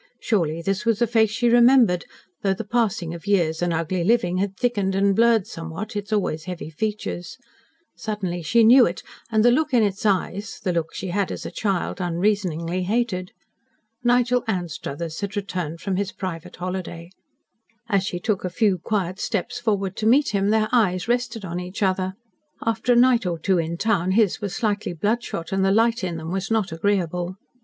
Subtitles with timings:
[0.19, 2.05] Surely this was a face she remembered
[2.41, 6.45] though the passing of years and ugly living had thickened and blurred, somewhat, its always
[6.45, 7.37] heavy features.
[7.95, 11.45] Suddenly she knew it, and the look in its eyes the look she had, as
[11.45, 13.31] a child, unreasoningly hated.
[14.03, 17.11] Nigel Anstruthers had returned from his private holiday.
[17.87, 21.59] As she took a few quiet steps forward to meet him, their eyes rested on
[21.59, 22.13] each other.
[22.65, 26.17] After a night or two in town his were slightly bloodshot, and the light in
[26.17, 27.35] them was not agreeable.